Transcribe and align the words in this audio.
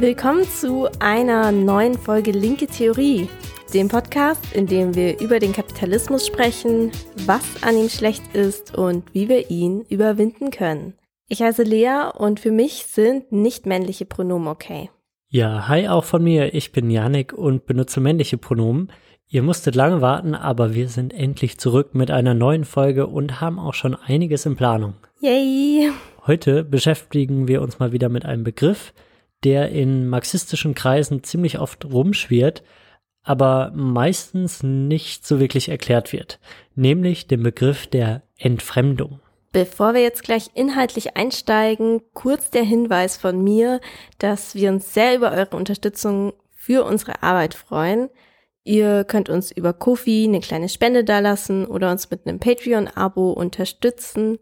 Willkommen 0.00 0.42
zu 0.42 0.88
einer 0.98 1.52
neuen 1.52 1.94
Folge 1.94 2.32
Linke 2.32 2.66
Theorie, 2.66 3.28
dem 3.72 3.88
Podcast, 3.88 4.52
in 4.52 4.66
dem 4.66 4.96
wir 4.96 5.20
über 5.20 5.38
den 5.38 5.52
Kapitalismus 5.52 6.26
sprechen, 6.26 6.90
was 7.26 7.62
an 7.62 7.76
ihm 7.76 7.88
schlecht 7.88 8.34
ist 8.34 8.76
und 8.76 9.04
wie 9.14 9.28
wir 9.28 9.50
ihn 9.50 9.82
überwinden 9.88 10.50
können. 10.50 10.94
Ich 11.28 11.42
heiße 11.42 11.62
Lea 11.62 12.10
und 12.12 12.40
für 12.40 12.50
mich 12.50 12.86
sind 12.86 13.30
nicht 13.30 13.66
männliche 13.66 14.04
Pronomen 14.04 14.48
okay. 14.48 14.90
Ja, 15.28 15.68
hi 15.68 15.86
auch 15.86 16.04
von 16.04 16.24
mir. 16.24 16.54
Ich 16.54 16.72
bin 16.72 16.90
Janik 16.90 17.32
und 17.32 17.64
benutze 17.64 18.00
männliche 18.00 18.36
Pronomen. 18.36 18.90
Ihr 19.28 19.42
musstet 19.42 19.76
lange 19.76 20.00
warten, 20.00 20.34
aber 20.34 20.74
wir 20.74 20.88
sind 20.88 21.14
endlich 21.14 21.58
zurück 21.58 21.94
mit 21.94 22.10
einer 22.10 22.34
neuen 22.34 22.64
Folge 22.64 23.06
und 23.06 23.40
haben 23.40 23.60
auch 23.60 23.74
schon 23.74 23.94
einiges 23.94 24.44
in 24.44 24.56
Planung. 24.56 24.94
Yay! 25.20 25.92
Heute 26.26 26.64
beschäftigen 26.64 27.46
wir 27.46 27.62
uns 27.62 27.78
mal 27.78 27.92
wieder 27.92 28.08
mit 28.08 28.24
einem 28.24 28.42
Begriff, 28.42 28.92
der 29.44 29.70
in 29.70 30.08
marxistischen 30.08 30.74
Kreisen 30.74 31.22
ziemlich 31.22 31.58
oft 31.58 31.84
rumschwirrt, 31.84 32.62
aber 33.22 33.72
meistens 33.74 34.62
nicht 34.62 35.26
so 35.26 35.40
wirklich 35.40 35.68
erklärt 35.68 36.12
wird, 36.12 36.38
nämlich 36.74 37.26
den 37.26 37.42
Begriff 37.42 37.86
der 37.86 38.22
Entfremdung. 38.36 39.20
Bevor 39.52 39.94
wir 39.94 40.02
jetzt 40.02 40.24
gleich 40.24 40.50
inhaltlich 40.54 41.16
einsteigen, 41.16 42.02
kurz 42.12 42.50
der 42.50 42.64
Hinweis 42.64 43.16
von 43.16 43.42
mir, 43.42 43.80
dass 44.18 44.56
wir 44.56 44.70
uns 44.70 44.92
sehr 44.92 45.14
über 45.14 45.30
eure 45.30 45.56
Unterstützung 45.56 46.32
für 46.56 46.84
unsere 46.84 47.22
Arbeit 47.22 47.54
freuen. 47.54 48.10
Ihr 48.64 49.04
könnt 49.04 49.28
uns 49.28 49.52
über 49.52 49.72
Kofi 49.72 50.24
eine 50.24 50.40
kleine 50.40 50.68
Spende 50.68 51.04
dalassen 51.04 51.66
oder 51.66 51.92
uns 51.92 52.10
mit 52.10 52.26
einem 52.26 52.40
Patreon-Abo 52.40 53.30
unterstützen. 53.30 54.38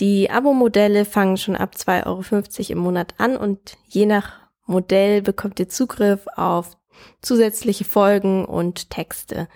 Die 0.00 0.30
Abo-Modelle 0.30 1.04
fangen 1.04 1.36
schon 1.36 1.56
ab 1.56 1.74
2,50 1.74 2.04
Euro 2.06 2.72
im 2.72 2.78
Monat 2.78 3.14
an 3.18 3.36
und 3.36 3.78
je 3.88 4.06
nach 4.06 4.32
Modell 4.66 5.22
bekommt 5.22 5.58
ihr 5.58 5.68
Zugriff 5.68 6.26
auf 6.36 6.76
zusätzliche 7.22 7.84
Folgen 7.84 8.44
und 8.44 8.90
Texte. 8.90 9.48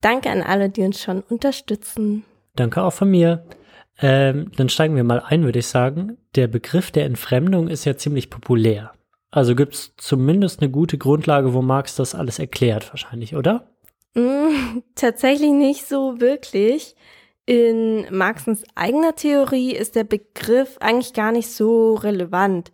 Danke 0.00 0.30
an 0.30 0.42
alle, 0.42 0.68
die 0.68 0.82
uns 0.82 1.00
schon 1.00 1.22
unterstützen. 1.22 2.24
Danke 2.54 2.82
auch 2.82 2.92
von 2.92 3.10
mir. 3.10 3.46
Ähm, 3.98 4.50
dann 4.56 4.68
steigen 4.68 4.96
wir 4.96 5.04
mal 5.04 5.20
ein, 5.20 5.44
würde 5.44 5.60
ich 5.60 5.66
sagen. 5.66 6.18
Der 6.34 6.48
Begriff 6.48 6.90
der 6.90 7.06
Entfremdung 7.06 7.68
ist 7.68 7.86
ja 7.86 7.96
ziemlich 7.96 8.28
populär. 8.28 8.92
Also 9.30 9.54
gibt 9.54 9.74
es 9.74 9.94
zumindest 9.96 10.60
eine 10.60 10.70
gute 10.70 10.98
Grundlage, 10.98 11.54
wo 11.54 11.62
Marx 11.62 11.96
das 11.96 12.14
alles 12.14 12.38
erklärt, 12.38 12.90
wahrscheinlich, 12.90 13.34
oder? 13.34 13.70
Mm, 14.14 14.82
tatsächlich 14.94 15.52
nicht 15.52 15.86
so 15.86 16.20
wirklich. 16.20 16.96
In 17.46 18.06
Marxens 18.10 18.64
eigener 18.74 19.14
Theorie 19.14 19.72
ist 19.72 19.94
der 19.94 20.02
Begriff 20.02 20.78
eigentlich 20.80 21.12
gar 21.12 21.30
nicht 21.30 21.48
so 21.48 21.94
relevant. 21.94 22.72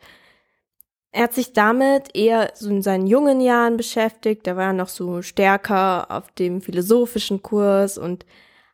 Er 1.10 1.24
hat 1.24 1.34
sich 1.34 1.52
damit 1.52 2.16
eher 2.16 2.52
so 2.54 2.70
in 2.70 2.80
seinen 2.80 3.06
jungen 3.06 3.42
Jahren 3.42 3.76
beschäftigt. 3.76 4.46
Da 4.46 4.56
war 4.56 4.68
er 4.68 4.72
noch 4.72 4.88
so 4.88 5.20
stärker 5.20 6.10
auf 6.10 6.32
dem 6.32 6.62
philosophischen 6.62 7.42
Kurs 7.42 7.98
und 7.98 8.24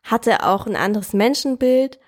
hatte 0.03 0.45
auch 0.45 0.65
ein 0.65 0.77
anderes 0.77 1.11
Menschenbild. 1.11 1.99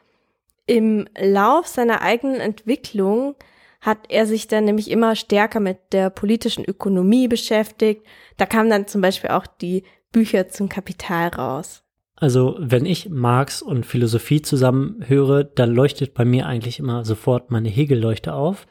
Im 0.67 1.09
Lauf 1.19 1.67
seiner 1.67 2.01
eigenen 2.01 2.39
Entwicklung 2.39 3.35
hat 3.81 3.97
er 4.07 4.25
sich 4.25 4.47
dann 4.47 4.63
nämlich 4.63 4.89
immer 4.89 5.17
stärker 5.17 5.59
mit 5.59 5.79
der 5.91 6.09
politischen 6.09 6.63
Ökonomie 6.63 7.27
beschäftigt. 7.27 8.05
Da 8.37 8.45
kamen 8.45 8.69
dann 8.69 8.87
zum 8.87 9.01
Beispiel 9.01 9.31
auch 9.31 9.47
die 9.47 9.83
Bücher 10.13 10.47
zum 10.47 10.69
Kapital 10.69 11.27
raus. 11.29 11.83
Also 12.21 12.55
wenn 12.59 12.85
ich 12.85 13.09
Marx 13.09 13.63
und 13.63 13.83
Philosophie 13.83 14.43
zusammen 14.43 15.03
höre, 15.07 15.43
dann 15.43 15.73
leuchtet 15.73 16.13
bei 16.13 16.23
mir 16.23 16.45
eigentlich 16.45 16.77
immer 16.77 17.03
sofort 17.03 17.49
meine 17.49 17.67
Hegel-Leuchte 17.67 18.35
auf. 18.35 18.67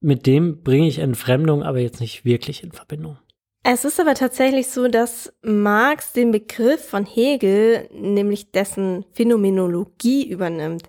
Mit 0.00 0.24
dem 0.24 0.62
bringe 0.62 0.86
ich 0.86 1.00
Entfremdung 1.00 1.64
aber 1.64 1.80
jetzt 1.80 2.00
nicht 2.00 2.24
wirklich 2.24 2.62
in 2.62 2.70
Verbindung. 2.70 3.18
Es 3.64 3.84
ist 3.84 3.98
aber 3.98 4.14
tatsächlich 4.14 4.68
so, 4.68 4.86
dass 4.86 5.32
Marx 5.42 6.12
den 6.12 6.30
Begriff 6.30 6.88
von 6.88 7.06
Hegel, 7.06 7.88
nämlich 7.92 8.52
dessen 8.52 9.04
Phänomenologie 9.14 10.28
übernimmt. 10.28 10.88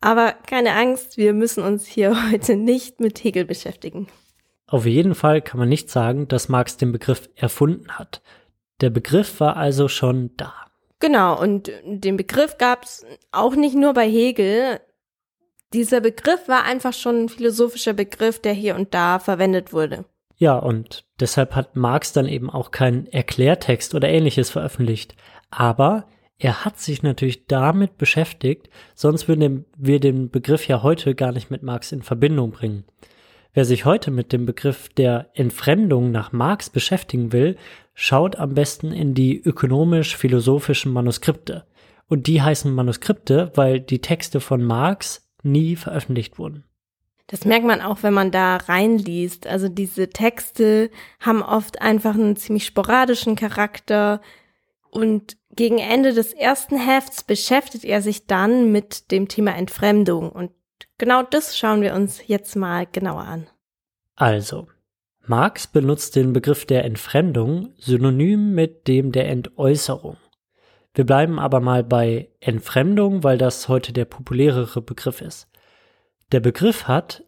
Aber 0.00 0.32
keine 0.32 0.74
Angst, 0.74 1.16
wir 1.16 1.32
müssen 1.32 1.62
uns 1.62 1.86
hier 1.86 2.16
heute 2.32 2.56
nicht 2.56 2.98
mit 2.98 3.22
Hegel 3.22 3.44
beschäftigen. 3.44 4.08
Auf 4.66 4.84
jeden 4.84 5.14
Fall 5.14 5.42
kann 5.42 5.60
man 5.60 5.68
nicht 5.68 5.90
sagen, 5.90 6.26
dass 6.26 6.48
Marx 6.48 6.76
den 6.76 6.90
Begriff 6.90 7.30
erfunden 7.36 7.92
hat. 7.92 8.20
Der 8.80 8.90
Begriff 8.90 9.38
war 9.38 9.56
also 9.56 9.86
schon 9.86 10.30
da. 10.36 10.52
Genau, 11.00 11.40
und 11.40 11.72
den 11.84 12.16
Begriff 12.16 12.58
gab 12.58 12.84
es 12.84 13.06
auch 13.32 13.56
nicht 13.56 13.74
nur 13.74 13.94
bei 13.94 14.08
Hegel. 14.08 14.80
Dieser 15.72 16.00
Begriff 16.00 16.46
war 16.46 16.64
einfach 16.64 16.92
schon 16.92 17.24
ein 17.24 17.28
philosophischer 17.28 17.94
Begriff, 17.94 18.40
der 18.40 18.52
hier 18.52 18.76
und 18.76 18.92
da 18.92 19.18
verwendet 19.18 19.72
wurde. 19.72 20.04
Ja, 20.36 20.56
und 20.56 21.04
deshalb 21.18 21.54
hat 21.54 21.76
Marx 21.76 22.12
dann 22.12 22.26
eben 22.26 22.50
auch 22.50 22.70
keinen 22.70 23.06
Erklärtext 23.06 23.94
oder 23.94 24.08
ähnliches 24.08 24.50
veröffentlicht. 24.50 25.14
Aber 25.50 26.06
er 26.38 26.64
hat 26.64 26.78
sich 26.78 27.02
natürlich 27.02 27.46
damit 27.46 27.98
beschäftigt, 27.98 28.70
sonst 28.94 29.28
würden 29.28 29.66
wir 29.76 30.00
den 30.00 30.30
Begriff 30.30 30.66
ja 30.66 30.82
heute 30.82 31.14
gar 31.14 31.32
nicht 31.32 31.50
mit 31.50 31.62
Marx 31.62 31.92
in 31.92 32.02
Verbindung 32.02 32.50
bringen. 32.52 32.84
Wer 33.52 33.64
sich 33.64 33.84
heute 33.84 34.10
mit 34.10 34.32
dem 34.32 34.46
Begriff 34.46 34.88
der 34.90 35.28
Entfremdung 35.34 36.10
nach 36.10 36.32
Marx 36.32 36.70
beschäftigen 36.70 37.32
will, 37.32 37.56
schaut 38.02 38.36
am 38.36 38.54
besten 38.54 38.92
in 38.92 39.12
die 39.12 39.38
ökonomisch-philosophischen 39.38 40.90
Manuskripte. 40.90 41.66
Und 42.08 42.28
die 42.28 42.40
heißen 42.40 42.74
Manuskripte, 42.74 43.52
weil 43.56 43.78
die 43.78 44.00
Texte 44.00 44.40
von 44.40 44.64
Marx 44.64 45.28
nie 45.42 45.76
veröffentlicht 45.76 46.38
wurden. 46.38 46.64
Das 47.26 47.44
merkt 47.44 47.66
man 47.66 47.82
auch, 47.82 48.02
wenn 48.02 48.14
man 48.14 48.30
da 48.30 48.56
reinliest. 48.56 49.46
Also 49.46 49.68
diese 49.68 50.08
Texte 50.08 50.90
haben 51.20 51.42
oft 51.42 51.82
einfach 51.82 52.14
einen 52.14 52.36
ziemlich 52.36 52.64
sporadischen 52.64 53.36
Charakter 53.36 54.22
und 54.90 55.36
gegen 55.54 55.78
Ende 55.78 56.14
des 56.14 56.32
ersten 56.32 56.78
Hefts 56.78 57.22
beschäftigt 57.22 57.84
er 57.84 58.00
sich 58.00 58.26
dann 58.26 58.72
mit 58.72 59.10
dem 59.10 59.28
Thema 59.28 59.54
Entfremdung 59.54 60.30
und 60.30 60.52
genau 60.96 61.22
das 61.22 61.58
schauen 61.58 61.82
wir 61.82 61.94
uns 61.94 62.26
jetzt 62.26 62.56
mal 62.56 62.86
genauer 62.90 63.24
an. 63.24 63.46
Also, 64.16 64.68
Marx 65.30 65.68
benutzt 65.68 66.16
den 66.16 66.32
Begriff 66.32 66.66
der 66.66 66.84
Entfremdung 66.84 67.72
synonym 67.78 68.52
mit 68.52 68.88
dem 68.88 69.12
der 69.12 69.28
Entäußerung. 69.28 70.16
Wir 70.92 71.06
bleiben 71.06 71.38
aber 71.38 71.60
mal 71.60 71.84
bei 71.84 72.30
Entfremdung, 72.40 73.22
weil 73.22 73.38
das 73.38 73.68
heute 73.68 73.92
der 73.92 74.06
populärere 74.06 74.82
Begriff 74.82 75.20
ist. 75.20 75.48
Der 76.32 76.40
Begriff 76.40 76.88
hat, 76.88 77.22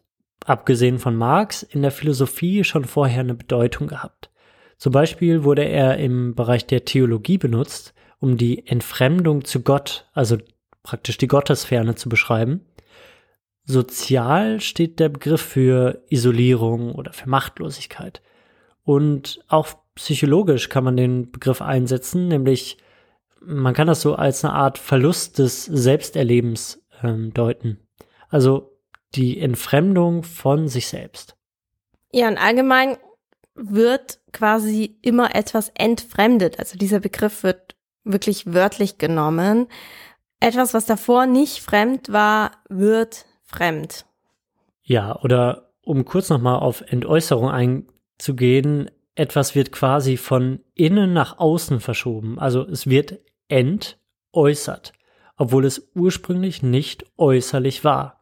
abgesehen 0.45 0.99
von 0.99 1.15
Marx, 1.15 1.63
in 1.63 1.81
der 1.81 1.91
Philosophie 1.91 2.65
schon 2.65 2.83
vorher 2.83 3.21
eine 3.21 3.35
Bedeutung 3.35 3.87
gehabt. 3.87 4.31
Zum 4.77 4.91
Beispiel 4.91 5.45
wurde 5.45 5.63
er 5.63 5.95
im 5.95 6.35
Bereich 6.35 6.67
der 6.67 6.83
Theologie 6.83 7.37
benutzt, 7.37 7.93
um 8.19 8.35
die 8.35 8.67
Entfremdung 8.67 9.45
zu 9.45 9.61
Gott, 9.61 10.09
also 10.11 10.39
praktisch 10.83 11.17
die 11.17 11.29
Gottesferne 11.29 11.95
zu 11.95 12.09
beschreiben. 12.09 12.65
Sozial 13.65 14.59
steht 14.59 14.99
der 14.99 15.09
Begriff 15.09 15.41
für 15.41 16.03
Isolierung 16.09 16.93
oder 16.95 17.13
für 17.13 17.29
Machtlosigkeit. 17.29 18.21
Und 18.83 19.39
auch 19.47 19.69
psychologisch 19.95 20.69
kann 20.69 20.83
man 20.83 20.97
den 20.97 21.31
Begriff 21.31 21.61
einsetzen, 21.61 22.27
nämlich 22.27 22.77
man 23.45 23.73
kann 23.73 23.87
das 23.87 24.01
so 24.01 24.15
als 24.15 24.43
eine 24.43 24.53
Art 24.53 24.77
Verlust 24.77 25.39
des 25.39 25.65
Selbsterlebens 25.65 26.81
ähm, 27.01 27.33
deuten. 27.33 27.79
Also 28.29 28.77
die 29.15 29.39
Entfremdung 29.39 30.23
von 30.23 30.67
sich 30.67 30.87
selbst. 30.87 31.35
Ja, 32.11 32.27
und 32.27 32.37
allgemein 32.37 32.97
wird 33.55 34.19
quasi 34.31 34.97
immer 35.01 35.35
etwas 35.35 35.71
entfremdet. 35.75 36.59
Also 36.59 36.77
dieser 36.77 36.99
Begriff 36.99 37.43
wird 37.43 37.75
wirklich 38.03 38.53
wörtlich 38.53 38.97
genommen. 38.97 39.67
Etwas, 40.39 40.73
was 40.73 40.85
davor 40.85 41.25
nicht 41.25 41.59
fremd 41.59 42.11
war, 42.11 42.51
wird 42.69 43.25
fremd. 43.53 44.05
Ja, 44.83 45.19
oder 45.21 45.69
um 45.83 46.05
kurz 46.05 46.29
nochmal 46.29 46.59
auf 46.59 46.81
Entäußerung 46.81 47.49
einzugehen, 47.49 48.89
etwas 49.15 49.55
wird 49.55 49.71
quasi 49.71 50.17
von 50.17 50.59
innen 50.73 51.13
nach 51.13 51.37
außen 51.39 51.79
verschoben. 51.79 52.39
Also 52.39 52.65
es 52.67 52.87
wird 52.87 53.19
entäußert, 53.47 54.93
obwohl 55.37 55.65
es 55.65 55.91
ursprünglich 55.93 56.63
nicht 56.63 57.05
äußerlich 57.17 57.83
war. 57.83 58.21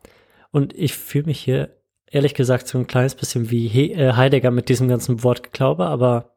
Und 0.51 0.73
ich 0.73 0.93
fühle 0.93 1.25
mich 1.25 1.39
hier 1.39 1.77
ehrlich 2.07 2.33
gesagt 2.33 2.67
so 2.67 2.77
ein 2.77 2.87
kleines 2.87 3.15
bisschen 3.15 3.49
wie 3.49 3.93
äh, 3.93 4.13
Heidegger 4.13 4.51
mit 4.51 4.67
diesem 4.67 4.89
ganzen 4.89 5.23
Wortgeklaube, 5.23 5.85
aber 5.85 6.30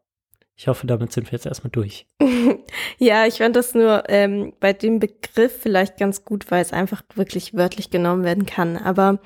ich 0.56 0.68
hoffe, 0.68 0.86
damit 0.86 1.12
sind 1.12 1.26
wir 1.26 1.32
jetzt 1.32 1.46
erstmal 1.46 1.70
durch. 1.72 2.06
ja, 2.98 3.26
ich 3.26 3.38
fand 3.38 3.56
das 3.56 3.74
nur 3.74 4.04
ähm, 4.08 4.52
bei 4.60 4.72
dem 4.72 5.00
Begriff 5.00 5.60
vielleicht 5.60 5.98
ganz 5.98 6.24
gut, 6.24 6.50
weil 6.50 6.62
es 6.62 6.72
einfach 6.72 7.02
wirklich 7.16 7.54
wörtlich 7.54 7.90
genommen 7.90 8.22
werden 8.22 8.46
kann. 8.46 8.76
Aber 8.76 9.18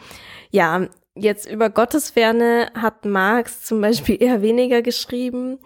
ja, 0.50 0.88
jetzt 1.14 1.50
über 1.50 1.68
Gottesferne 1.68 2.70
hat 2.74 3.04
Marx 3.04 3.62
zum 3.62 3.80
Beispiel 3.80 4.22
eher 4.22 4.40
weniger 4.40 4.80
geschrieben. 4.80 5.58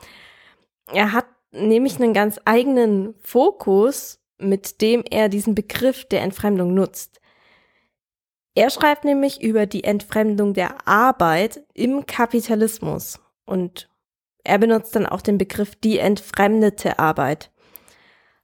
Er 0.93 1.13
hat 1.13 1.27
nämlich 1.53 1.97
einen 1.97 2.13
ganz 2.13 2.41
eigenen 2.45 3.15
Fokus, 3.23 4.19
mit 4.39 4.81
dem 4.81 5.05
er 5.09 5.29
diesen 5.29 5.55
Begriff 5.55 6.05
der 6.07 6.23
Entfremdung 6.23 6.75
nutzt. 6.75 7.21
Er 8.55 8.69
schreibt 8.69 9.05
nämlich 9.05 9.43
über 9.43 9.67
die 9.67 9.85
Entfremdung 9.85 10.55
der 10.55 10.89
Arbeit 10.89 11.63
im 11.73 12.05
Kapitalismus. 12.05 13.21
Und 13.47 13.89
er 14.45 14.59
benutzt 14.59 14.97
dann 14.97 15.07
auch 15.07 15.23
den 15.23 15.39
Begriff 15.39 15.77
die 15.77 15.99
entfremdete 15.99 16.99
Arbeit. 16.99 17.51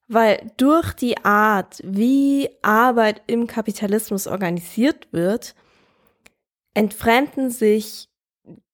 Weil 0.06 0.50
durch 0.56 0.94
die 0.94 1.22
Art, 1.24 1.80
wie 1.84 2.48
Arbeit 2.62 3.22
im 3.26 3.46
Kapitalismus 3.46 4.26
organisiert 4.26 5.08
wird, 5.12 5.54
entfremden 6.72 7.50
sich 7.50 8.08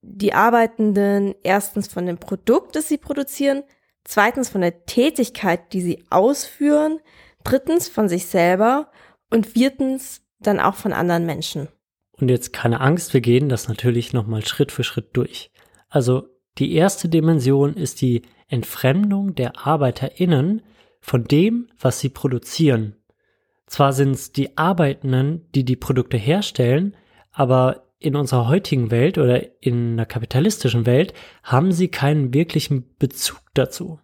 die 0.03 0.35
Arbeitenden 0.35 1.35
erstens 1.43 1.89
von 1.89 2.07
dem 2.07 2.19
Produkt, 2.19 2.77
das 2.77 2.89
sie 2.89 2.99
produzieren, 2.99 3.65
zweitens 4.05 4.49
von 4.49 4.61
der 4.61 4.85
Tätigkeit, 4.85 5.73
die 5.73 5.81
sie 5.81 6.05
ausführen, 6.11 7.01
drittens 7.43 7.89
von 7.89 8.09
sich 8.09 8.27
selber 8.27 8.91
und 9.31 9.47
viertens 9.47 10.23
dann 10.39 10.61
auch 10.61 10.75
von 10.75 10.93
anderen 10.93 11.27
Menschen. 11.27 11.69
Und 12.13 12.29
jetzt 12.29 12.53
keine 12.53 12.81
Angst, 12.81 13.13
wir 13.13 13.21
gehen 13.21 13.49
das 13.49 13.67
natürlich 13.67 14.13
nochmal 14.13 14.45
Schritt 14.47 14.71
für 14.71 14.85
Schritt 14.85 15.17
durch. 15.17 15.51
Also 15.89 16.29
die 16.59 16.75
erste 16.75 17.09
Dimension 17.09 17.75
ist 17.75 18.01
die 18.01 18.23
Entfremdung 18.49 19.35
der 19.35 19.67
ArbeiterInnen 19.67 20.63
von 21.01 21.25
dem, 21.25 21.69
was 21.79 22.01
sie 22.01 22.09
produzieren. 22.09 22.97
Zwar 23.67 23.93
sind 23.93 24.13
es 24.13 24.33
die 24.33 24.57
Arbeitenden, 24.57 25.47
die 25.55 25.65
die 25.65 25.77
Produkte 25.77 26.17
herstellen, 26.17 26.97
aber 27.33 27.85
in 27.99 28.17
unserer 28.17 28.49
heutigen 28.49 28.91
Welt 28.91 29.19
oder 29.19 29.63
in 29.63 29.95
einer 29.95 30.07
kapitalistischen 30.07 30.87
Welt 30.87 31.15
haben 31.43 31.73
sie 31.73 31.89
keinen 31.89 32.35
wirklichen 32.35 32.95
Bezug 32.99 33.41
dazu. 33.55 33.99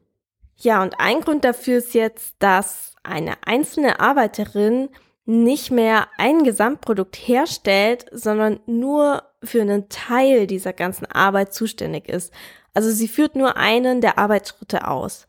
Ja, 0.57 0.83
und 0.83 0.95
ein 0.99 1.21
Grund 1.21 1.45
dafür 1.45 1.79
ist 1.79 1.95
jetzt, 1.95 2.35
dass 2.39 2.95
eine 3.03 3.35
einzelne 3.47 4.01
Arbeiterin 4.01 4.89
nicht 5.31 5.71
mehr 5.71 6.09
ein 6.19 6.43
Gesamtprodukt 6.43 7.15
herstellt, 7.15 8.07
sondern 8.11 8.59
nur 8.67 9.23
für 9.45 9.63
einen 9.63 9.89
Teil 9.89 10.49
dieser 10.49 10.73
ganzen 10.73 11.07
Arbeit 11.07 11.55
zuständig 11.55 12.09
ist. 12.09 12.33
Also 12.75 12.91
sie 12.91 13.07
führt 13.07 13.37
nur 13.37 13.57
einen 13.57 14.01
der 14.01 14.19
Arbeitsschritte 14.19 14.89
aus. 14.89 15.29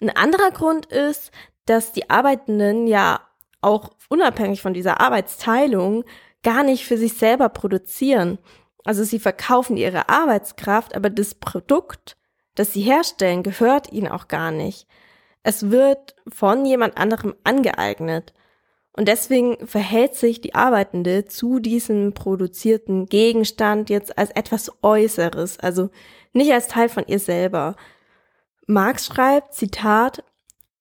Ein 0.00 0.10
anderer 0.10 0.50
Grund 0.50 0.86
ist, 0.86 1.30
dass 1.66 1.92
die 1.92 2.08
Arbeitenden 2.08 2.86
ja 2.86 3.20
auch 3.60 3.90
unabhängig 4.08 4.62
von 4.62 4.72
dieser 4.72 5.00
Arbeitsteilung 5.00 6.04
gar 6.42 6.62
nicht 6.62 6.86
für 6.86 6.96
sich 6.96 7.14
selber 7.14 7.50
produzieren. 7.50 8.38
Also 8.84 9.04
sie 9.04 9.18
verkaufen 9.18 9.76
ihre 9.76 10.08
Arbeitskraft, 10.08 10.94
aber 10.94 11.10
das 11.10 11.34
Produkt, 11.34 12.16
das 12.54 12.72
sie 12.72 12.82
herstellen, 12.82 13.42
gehört 13.42 13.92
ihnen 13.92 14.08
auch 14.08 14.28
gar 14.28 14.50
nicht. 14.50 14.86
Es 15.42 15.70
wird 15.70 16.16
von 16.28 16.64
jemand 16.64 16.96
anderem 16.96 17.34
angeeignet. 17.44 18.32
Und 18.96 19.08
deswegen 19.08 19.66
verhält 19.66 20.14
sich 20.14 20.40
die 20.40 20.54
Arbeitende 20.54 21.24
zu 21.24 21.58
diesem 21.58 22.14
produzierten 22.14 23.06
Gegenstand 23.06 23.90
jetzt 23.90 24.16
als 24.16 24.30
etwas 24.30 24.70
Äußeres, 24.82 25.58
also 25.58 25.90
nicht 26.32 26.52
als 26.52 26.68
Teil 26.68 26.88
von 26.88 27.04
ihr 27.06 27.18
selber. 27.18 27.74
Marx 28.66 29.06
schreibt, 29.06 29.54
Zitat, 29.54 30.22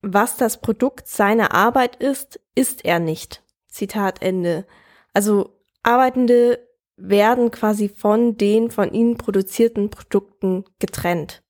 was 0.01 0.37
das 0.37 0.61
Produkt 0.61 1.07
seiner 1.07 1.53
Arbeit 1.53 1.95
ist, 1.95 2.39
ist 2.55 2.85
er 2.85 2.99
nicht. 2.99 3.41
Zitat 3.67 4.21
Ende. 4.21 4.65
Also 5.13 5.49
Arbeitende 5.81 6.59
werden 6.95 7.49
quasi 7.49 7.89
von 7.89 8.37
den 8.37 8.69
von 8.69 8.93
ihnen 8.93 9.17
produzierten 9.17 9.89
Produkten 9.89 10.65
getrennt. 10.79 11.41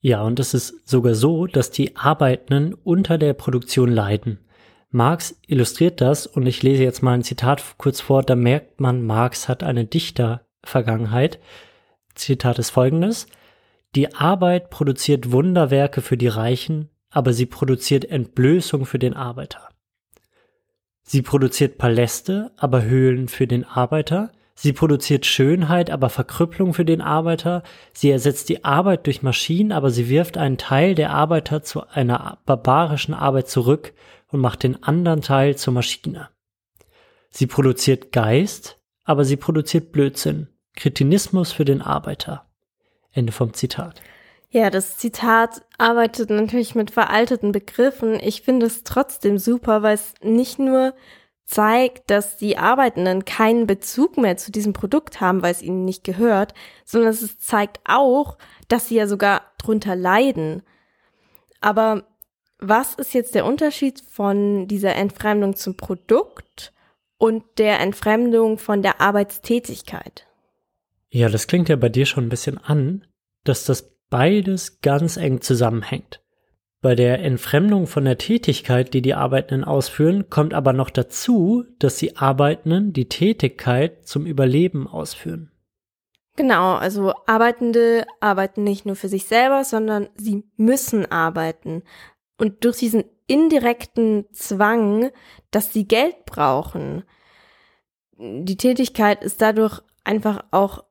Ja, 0.00 0.22
und 0.22 0.38
es 0.38 0.52
ist 0.52 0.86
sogar 0.86 1.14
so, 1.14 1.46
dass 1.46 1.70
die 1.70 1.96
Arbeitenden 1.96 2.74
unter 2.74 3.16
der 3.16 3.32
Produktion 3.32 3.90
leiden. 3.90 4.38
Marx 4.94 5.36
illustriert 5.48 6.00
das 6.00 6.24
und 6.24 6.46
ich 6.46 6.62
lese 6.62 6.84
jetzt 6.84 7.02
mal 7.02 7.14
ein 7.14 7.24
Zitat 7.24 7.64
kurz 7.78 8.00
vor, 8.00 8.22
da 8.22 8.36
merkt 8.36 8.80
man, 8.80 9.04
Marx 9.04 9.48
hat 9.48 9.64
eine 9.64 9.86
Dichtervergangenheit. 9.86 11.40
Zitat 12.14 12.60
ist 12.60 12.70
folgendes. 12.70 13.26
Die 13.96 14.14
Arbeit 14.14 14.70
produziert 14.70 15.32
Wunderwerke 15.32 16.00
für 16.00 16.16
die 16.16 16.28
Reichen, 16.28 16.90
aber 17.10 17.32
sie 17.32 17.46
produziert 17.46 18.04
Entblößung 18.04 18.86
für 18.86 19.00
den 19.00 19.14
Arbeiter. 19.14 19.68
Sie 21.02 21.22
produziert 21.22 21.76
Paläste, 21.76 22.52
aber 22.56 22.84
Höhlen 22.84 23.26
für 23.26 23.48
den 23.48 23.64
Arbeiter. 23.64 24.30
Sie 24.54 24.72
produziert 24.72 25.26
Schönheit, 25.26 25.90
aber 25.90 26.08
Verkrüppelung 26.08 26.74
für 26.74 26.84
den 26.84 27.00
Arbeiter. 27.00 27.62
Sie 27.92 28.10
ersetzt 28.10 28.48
die 28.48 28.64
Arbeit 28.64 29.06
durch 29.06 29.22
Maschinen, 29.22 29.72
aber 29.72 29.90
sie 29.90 30.08
wirft 30.08 30.36
einen 30.36 30.58
Teil 30.58 30.94
der 30.94 31.10
Arbeiter 31.10 31.62
zu 31.62 31.86
einer 31.88 32.38
barbarischen 32.46 33.14
Arbeit 33.14 33.48
zurück 33.48 33.92
und 34.28 34.40
macht 34.40 34.62
den 34.62 34.82
anderen 34.82 35.22
Teil 35.22 35.56
zur 35.56 35.74
Maschine. 35.74 36.28
Sie 37.30 37.48
produziert 37.48 38.12
Geist, 38.12 38.78
aber 39.04 39.24
sie 39.24 39.36
produziert 39.36 39.90
Blödsinn, 39.90 40.48
Kretinismus 40.76 41.50
für 41.50 41.64
den 41.64 41.82
Arbeiter. 41.82 42.46
Ende 43.10 43.32
vom 43.32 43.52
Zitat. 43.54 44.00
Ja, 44.50 44.70
das 44.70 44.98
Zitat 44.98 45.62
arbeitet 45.78 46.30
natürlich 46.30 46.76
mit 46.76 46.92
veralteten 46.92 47.50
Begriffen. 47.50 48.20
Ich 48.20 48.42
finde 48.42 48.66
es 48.66 48.84
trotzdem 48.84 49.36
super, 49.36 49.82
weil 49.82 49.96
es 49.96 50.14
nicht 50.22 50.60
nur 50.60 50.94
zeigt, 51.44 52.10
dass 52.10 52.36
die 52.36 52.56
Arbeitenden 52.56 53.24
keinen 53.24 53.66
Bezug 53.66 54.16
mehr 54.16 54.36
zu 54.36 54.50
diesem 54.50 54.72
Produkt 54.72 55.20
haben, 55.20 55.42
weil 55.42 55.52
es 55.52 55.62
ihnen 55.62 55.84
nicht 55.84 56.04
gehört, 56.04 56.54
sondern 56.84 57.10
es 57.10 57.38
zeigt 57.38 57.80
auch, 57.84 58.38
dass 58.68 58.88
sie 58.88 58.96
ja 58.96 59.06
sogar 59.06 59.42
drunter 59.58 59.94
leiden. 59.94 60.62
Aber 61.60 62.06
was 62.58 62.94
ist 62.94 63.12
jetzt 63.14 63.34
der 63.34 63.44
Unterschied 63.44 64.00
von 64.00 64.66
dieser 64.68 64.94
Entfremdung 64.96 65.54
zum 65.54 65.76
Produkt 65.76 66.72
und 67.18 67.44
der 67.58 67.80
Entfremdung 67.80 68.58
von 68.58 68.82
der 68.82 69.00
Arbeitstätigkeit? 69.00 70.26
Ja, 71.10 71.28
das 71.28 71.46
klingt 71.46 71.68
ja 71.68 71.76
bei 71.76 71.88
dir 71.88 72.06
schon 72.06 72.24
ein 72.24 72.30
bisschen 72.30 72.58
an, 72.58 73.06
dass 73.44 73.64
das 73.64 73.94
beides 74.08 74.80
ganz 74.80 75.16
eng 75.16 75.40
zusammenhängt. 75.40 76.23
Bei 76.84 76.94
der 76.94 77.20
Entfremdung 77.20 77.86
von 77.86 78.04
der 78.04 78.18
Tätigkeit, 78.18 78.92
die 78.92 79.00
die 79.00 79.14
Arbeitenden 79.14 79.64
ausführen, 79.64 80.28
kommt 80.28 80.52
aber 80.52 80.74
noch 80.74 80.90
dazu, 80.90 81.64
dass 81.78 81.96
die 81.96 82.18
Arbeitenden 82.18 82.92
die 82.92 83.08
Tätigkeit 83.08 84.06
zum 84.06 84.26
Überleben 84.26 84.86
ausführen. 84.86 85.50
Genau, 86.36 86.74
also 86.74 87.14
Arbeitende 87.24 88.06
arbeiten 88.20 88.64
nicht 88.64 88.84
nur 88.84 88.96
für 88.96 89.08
sich 89.08 89.24
selber, 89.24 89.64
sondern 89.64 90.10
sie 90.14 90.44
müssen 90.58 91.10
arbeiten. 91.10 91.84
Und 92.36 92.66
durch 92.66 92.76
diesen 92.76 93.04
indirekten 93.26 94.26
Zwang, 94.34 95.10
dass 95.50 95.72
sie 95.72 95.88
Geld 95.88 96.26
brauchen, 96.26 97.04
die 98.18 98.58
Tätigkeit 98.58 99.24
ist 99.24 99.40
dadurch 99.40 99.80
einfach 100.04 100.44
auch 100.50 100.84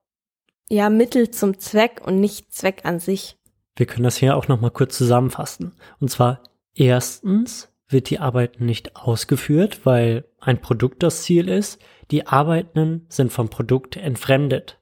ja 0.69 0.89
Mittel 0.89 1.29
zum 1.29 1.59
Zweck 1.59 2.01
und 2.03 2.19
nicht 2.19 2.51
Zweck 2.51 2.81
an 2.83 2.97
sich. 2.97 3.37
Wir 3.75 3.85
können 3.85 4.03
das 4.03 4.17
hier 4.17 4.35
auch 4.35 4.47
noch 4.47 4.61
mal 4.61 4.71
kurz 4.71 4.97
zusammenfassen. 4.97 5.73
Und 5.99 6.09
zwar 6.09 6.41
erstens 6.75 7.73
wird 7.87 8.09
die 8.09 8.19
Arbeit 8.19 8.61
nicht 8.61 8.95
ausgeführt, 8.95 9.81
weil 9.85 10.25
ein 10.39 10.61
Produkt 10.61 11.03
das 11.03 11.23
Ziel 11.23 11.47
ist. 11.47 11.81
Die 12.11 12.27
Arbeitenden 12.27 13.05
sind 13.09 13.31
vom 13.31 13.49
Produkt 13.49 13.97
entfremdet. 13.97 14.79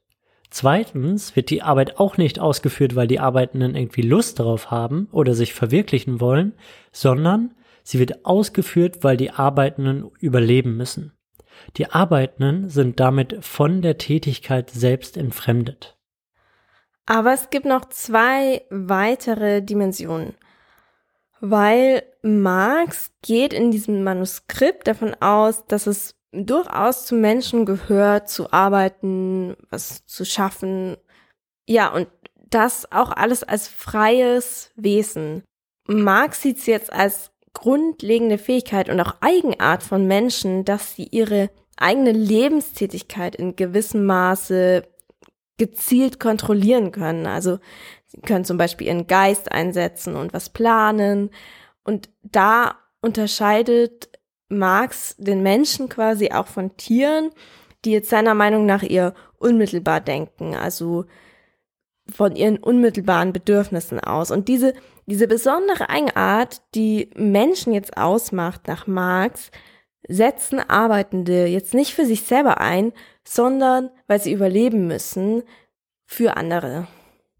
Zweitens 0.50 1.34
wird 1.34 1.48
die 1.48 1.62
Arbeit 1.62 1.98
auch 1.98 2.18
nicht 2.18 2.38
ausgeführt, 2.38 2.94
weil 2.94 3.06
die 3.06 3.20
Arbeitenden 3.20 3.74
irgendwie 3.74 4.02
Lust 4.02 4.38
darauf 4.38 4.70
haben 4.70 5.08
oder 5.10 5.34
sich 5.34 5.54
verwirklichen 5.54 6.20
wollen, 6.20 6.52
sondern 6.90 7.54
sie 7.82 7.98
wird 7.98 8.26
ausgeführt, 8.26 8.98
weil 9.02 9.16
die 9.16 9.30
Arbeitenden 9.30 10.10
überleben 10.20 10.76
müssen. 10.76 11.12
Die 11.78 11.90
Arbeitenden 11.90 12.68
sind 12.68 13.00
damit 13.00 13.38
von 13.40 13.80
der 13.80 13.96
Tätigkeit 13.96 14.68
selbst 14.68 15.16
entfremdet. 15.16 15.96
Aber 17.06 17.32
es 17.32 17.50
gibt 17.50 17.66
noch 17.66 17.86
zwei 17.86 18.62
weitere 18.70 19.62
Dimensionen. 19.62 20.34
Weil 21.40 22.04
Marx 22.22 23.10
geht 23.22 23.52
in 23.52 23.70
diesem 23.72 24.04
Manuskript 24.04 24.86
davon 24.86 25.14
aus, 25.20 25.66
dass 25.66 25.86
es 25.86 26.14
durchaus 26.32 27.06
zu 27.06 27.14
Menschen 27.14 27.66
gehört, 27.66 28.28
zu 28.28 28.52
arbeiten, 28.52 29.56
was 29.70 30.06
zu 30.06 30.24
schaffen. 30.24 30.96
Ja, 31.66 31.92
und 31.92 32.08
das 32.36 32.90
auch 32.92 33.10
alles 33.10 33.42
als 33.42 33.68
freies 33.68 34.70
Wesen. 34.76 35.42
Marx 35.86 36.42
sieht 36.42 36.58
es 36.58 36.66
jetzt 36.66 36.92
als 36.92 37.32
grundlegende 37.54 38.38
Fähigkeit 38.38 38.88
und 38.88 39.00
auch 39.00 39.16
Eigenart 39.20 39.82
von 39.82 40.06
Menschen, 40.06 40.64
dass 40.64 40.94
sie 40.94 41.08
ihre 41.10 41.50
eigene 41.76 42.12
Lebenstätigkeit 42.12 43.34
in 43.36 43.56
gewissem 43.56 44.04
Maße 44.04 44.84
gezielt 45.62 46.18
kontrollieren 46.18 46.90
können. 46.90 47.26
Also 47.26 47.60
sie 48.06 48.20
können 48.20 48.44
zum 48.44 48.58
Beispiel 48.58 48.88
ihren 48.88 49.06
Geist 49.06 49.52
einsetzen 49.52 50.16
und 50.16 50.32
was 50.32 50.48
planen. 50.48 51.30
Und 51.84 52.10
da 52.22 52.78
unterscheidet 53.00 54.08
Marx 54.48 55.14
den 55.18 55.44
Menschen 55.44 55.88
quasi 55.88 56.32
auch 56.32 56.48
von 56.48 56.76
Tieren, 56.76 57.30
die 57.84 57.92
jetzt 57.92 58.10
seiner 58.10 58.34
Meinung 58.34 58.66
nach 58.66 58.82
eher 58.82 59.14
unmittelbar 59.38 60.00
denken, 60.00 60.56
also 60.56 61.04
von 62.12 62.34
ihren 62.34 62.58
unmittelbaren 62.58 63.32
Bedürfnissen 63.32 64.00
aus. 64.00 64.32
Und 64.32 64.48
diese, 64.48 64.74
diese 65.06 65.28
besondere 65.28 65.88
Eigenart, 65.88 66.60
die 66.74 67.08
Menschen 67.14 67.72
jetzt 67.72 67.96
ausmacht 67.96 68.66
nach 68.66 68.88
Marx, 68.88 69.52
setzen 70.08 70.58
Arbeitende 70.58 71.46
jetzt 71.46 71.72
nicht 71.72 71.94
für 71.94 72.04
sich 72.04 72.22
selber 72.22 72.60
ein, 72.60 72.92
sondern 73.26 73.90
weil 74.06 74.20
sie 74.20 74.32
überleben 74.32 74.86
müssen 74.86 75.42
für 76.06 76.36
andere. 76.36 76.88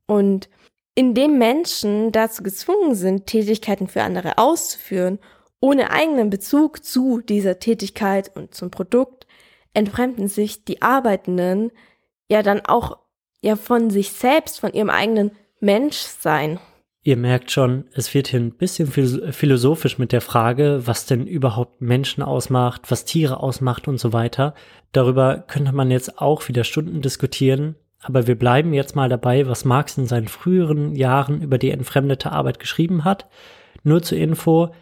Und 0.06 0.48
indem 0.94 1.38
Menschen 1.38 2.12
dazu 2.12 2.42
gezwungen 2.42 2.94
sind, 2.94 3.26
Tätigkeiten 3.26 3.88
für 3.88 4.02
andere 4.02 4.38
auszuführen, 4.38 5.18
ohne 5.60 5.90
eigenen 5.90 6.28
Bezug 6.28 6.84
zu 6.84 7.20
dieser 7.20 7.58
Tätigkeit 7.58 8.34
und 8.34 8.54
zum 8.54 8.70
Produkt, 8.70 9.26
entfremden 9.74 10.28
sich 10.28 10.64
die 10.64 10.82
Arbeitenden 10.82 11.70
ja 12.28 12.42
dann 12.42 12.66
auch 12.66 12.98
ja 13.42 13.56
von 13.56 13.90
sich 13.90 14.12
selbst, 14.12 14.60
von 14.60 14.72
ihrem 14.72 14.90
eigenen 14.90 15.32
Menschsein. 15.60 16.58
Ihr 17.04 17.16
merkt 17.16 17.50
schon, 17.50 17.86
es 17.94 18.14
wird 18.14 18.28
hier 18.28 18.38
ein 18.38 18.52
bisschen 18.52 18.86
philosophisch 18.86 19.98
mit 19.98 20.12
der 20.12 20.20
Frage, 20.20 20.82
was 20.84 21.04
denn 21.04 21.26
überhaupt 21.26 21.80
Menschen 21.80 22.22
ausmacht, 22.22 22.92
was 22.92 23.04
Tiere 23.04 23.40
ausmacht 23.40 23.88
und 23.88 23.98
so 23.98 24.12
weiter. 24.12 24.54
Darüber 24.92 25.38
könnte 25.38 25.72
man 25.72 25.90
jetzt 25.90 26.20
auch 26.20 26.46
wieder 26.46 26.62
Stunden 26.62 27.02
diskutieren, 27.02 27.74
aber 28.02 28.28
wir 28.28 28.38
bleiben 28.38 28.72
jetzt 28.72 28.94
mal 28.94 29.08
dabei, 29.08 29.48
was 29.48 29.64
Marx 29.64 29.98
in 29.98 30.06
seinen 30.06 30.28
früheren 30.28 30.94
Jahren 30.94 31.42
über 31.42 31.58
die 31.58 31.72
entfremdete 31.72 32.30
Arbeit 32.30 32.60
geschrieben 32.60 33.02
hat. 33.02 33.28
Nur 33.82 34.02
zur 34.02 34.18
Info, 34.18 34.72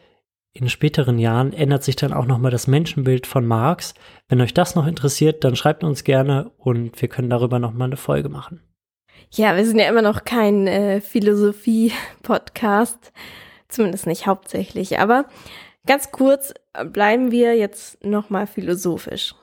in 0.52 0.68
späteren 0.68 1.18
Jahren 1.18 1.54
ändert 1.54 1.84
sich 1.84 1.96
dann 1.96 2.12
auch 2.12 2.26
nochmal 2.26 2.50
das 2.50 2.66
Menschenbild 2.66 3.26
von 3.26 3.46
Marx. 3.46 3.94
Wenn 4.28 4.42
euch 4.42 4.52
das 4.52 4.74
noch 4.74 4.86
interessiert, 4.86 5.42
dann 5.42 5.56
schreibt 5.56 5.84
uns 5.84 6.04
gerne 6.04 6.50
und 6.58 7.00
wir 7.00 7.08
können 7.08 7.30
darüber 7.30 7.58
nochmal 7.58 7.88
eine 7.88 7.96
Folge 7.96 8.28
machen. 8.28 8.60
Ja, 9.30 9.56
wir 9.56 9.66
sind 9.66 9.78
ja 9.78 9.88
immer 9.88 10.02
noch 10.02 10.24
kein 10.24 10.66
äh, 10.66 11.00
Philosophie-Podcast, 11.00 13.12
zumindest 13.68 14.06
nicht 14.06 14.26
hauptsächlich. 14.26 14.98
Aber 14.98 15.24
ganz 15.86 16.10
kurz 16.10 16.52
bleiben 16.84 17.30
wir 17.30 17.56
jetzt 17.56 18.04
nochmal 18.04 18.46
philosophisch. 18.46 19.34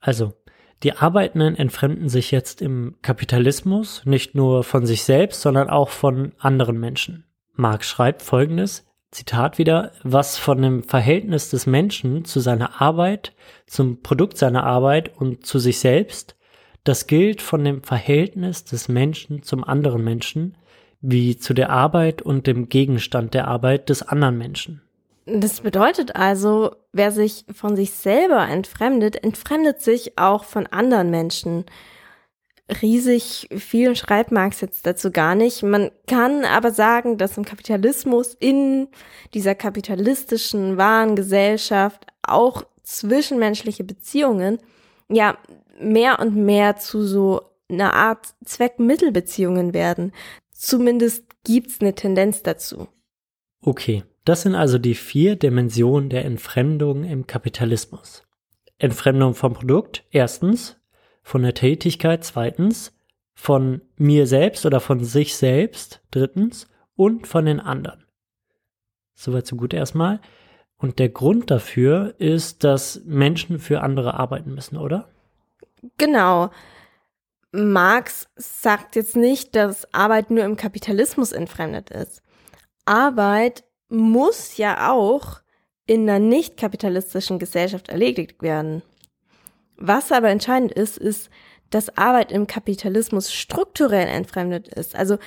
Also, 0.00 0.34
die 0.82 0.92
Arbeitenden 0.92 1.56
entfremden 1.56 2.08
sich 2.08 2.30
jetzt 2.30 2.62
im 2.62 2.96
Kapitalismus 3.02 4.02
nicht 4.04 4.34
nur 4.34 4.64
von 4.64 4.86
sich 4.86 5.02
selbst, 5.02 5.42
sondern 5.42 5.68
auch 5.68 5.88
von 5.88 6.32
anderen 6.38 6.78
Menschen. 6.78 7.24
Marx 7.54 7.88
schreibt 7.88 8.22
folgendes, 8.22 8.84
Zitat 9.10 9.58
wieder, 9.58 9.92
was 10.02 10.36
von 10.36 10.60
dem 10.60 10.84
Verhältnis 10.84 11.50
des 11.50 11.66
Menschen 11.66 12.24
zu 12.24 12.40
seiner 12.40 12.80
Arbeit, 12.80 13.34
zum 13.66 14.02
Produkt 14.02 14.36
seiner 14.36 14.64
Arbeit 14.64 15.16
und 15.16 15.46
zu 15.46 15.58
sich 15.58 15.80
selbst 15.80 16.36
das 16.84 17.06
gilt 17.06 17.42
von 17.42 17.64
dem 17.64 17.82
Verhältnis 17.82 18.64
des 18.64 18.88
Menschen 18.88 19.42
zum 19.42 19.64
anderen 19.64 20.02
Menschen, 20.04 20.56
wie 21.00 21.36
zu 21.36 21.54
der 21.54 21.70
Arbeit 21.70 22.22
und 22.22 22.46
dem 22.46 22.68
Gegenstand 22.68 23.34
der 23.34 23.48
Arbeit 23.48 23.88
des 23.88 24.02
anderen 24.02 24.38
Menschen. 24.38 24.82
Das 25.26 25.60
bedeutet 25.60 26.16
also, 26.16 26.74
wer 26.92 27.12
sich 27.12 27.44
von 27.52 27.76
sich 27.76 27.92
selber 27.92 28.48
entfremdet, 28.48 29.22
entfremdet 29.22 29.82
sich 29.82 30.16
auch 30.18 30.44
von 30.44 30.66
anderen 30.66 31.10
Menschen. 31.10 31.66
Riesig 32.80 33.48
viel 33.56 33.94
schreibt 33.94 34.32
Marx 34.32 34.62
jetzt 34.62 34.86
dazu 34.86 35.10
gar 35.10 35.34
nicht. 35.34 35.62
Man 35.62 35.90
kann 36.06 36.44
aber 36.44 36.70
sagen, 36.70 37.18
dass 37.18 37.36
im 37.36 37.44
Kapitalismus 37.44 38.34
in 38.40 38.88
dieser 39.34 39.54
kapitalistischen 39.54 40.78
wahren 40.78 41.14
Gesellschaft 41.14 42.06
auch 42.22 42.62
zwischenmenschliche 42.82 43.84
Beziehungen 43.84 44.58
ja 45.10 45.36
mehr 45.80 46.18
und 46.20 46.34
mehr 46.36 46.76
zu 46.76 47.02
so 47.02 47.42
einer 47.68 47.94
Art 47.94 48.34
Zweck-Mittel-Beziehungen 48.44 49.74
werden. 49.74 50.12
Zumindest 50.52 51.24
gibt's 51.44 51.80
eine 51.80 51.94
Tendenz 51.94 52.42
dazu. 52.42 52.88
Okay, 53.62 54.04
das 54.24 54.42
sind 54.42 54.54
also 54.54 54.78
die 54.78 54.94
vier 54.94 55.36
Dimensionen 55.36 56.10
der 56.10 56.24
Entfremdung 56.24 57.04
im 57.04 57.26
Kapitalismus. 57.26 58.22
Entfremdung 58.78 59.34
vom 59.34 59.54
Produkt, 59.54 60.04
erstens, 60.10 60.76
von 61.22 61.42
der 61.42 61.54
Tätigkeit, 61.54 62.24
zweitens, 62.24 62.94
von 63.34 63.82
mir 63.96 64.26
selbst 64.26 64.66
oder 64.66 64.80
von 64.80 65.04
sich 65.04 65.36
selbst, 65.36 66.00
drittens, 66.10 66.68
und 66.96 67.26
von 67.26 67.44
den 67.44 67.60
anderen. 67.60 68.04
Soweit 69.14 69.46
so 69.46 69.56
gut 69.56 69.72
erstmal. 69.72 70.20
Und 70.76 70.98
der 70.98 71.08
Grund 71.08 71.50
dafür 71.50 72.14
ist, 72.18 72.64
dass 72.64 73.02
Menschen 73.04 73.58
für 73.58 73.82
andere 73.82 74.14
arbeiten 74.14 74.54
müssen, 74.54 74.76
oder? 74.76 75.08
Genau. 75.96 76.50
Marx 77.52 78.28
sagt 78.36 78.96
jetzt 78.96 79.16
nicht, 79.16 79.56
dass 79.56 79.92
Arbeit 79.94 80.30
nur 80.30 80.44
im 80.44 80.56
Kapitalismus 80.56 81.32
entfremdet 81.32 81.90
ist. 81.90 82.22
Arbeit 82.84 83.64
muss 83.88 84.56
ja 84.56 84.92
auch 84.92 85.40
in 85.86 86.08
einer 86.08 86.18
nicht 86.18 86.58
kapitalistischen 86.58 87.38
Gesellschaft 87.38 87.88
erledigt 87.88 88.42
werden. 88.42 88.82
Was 89.76 90.12
aber 90.12 90.28
entscheidend 90.28 90.72
ist, 90.72 90.98
ist, 90.98 91.30
dass 91.70 91.96
Arbeit 91.96 92.32
im 92.32 92.46
Kapitalismus 92.46 93.32
strukturell 93.32 94.08
entfremdet 94.08 94.68
ist. 94.68 94.94
Also 94.94 95.18